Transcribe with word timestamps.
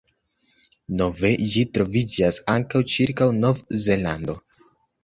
Nove 1.01 1.31
ĝi 1.57 1.65
troviĝas 1.75 2.41
ankaŭ 2.57 2.83
cirkaŭ 2.95 3.33
Nov-Zelando. 3.45 4.43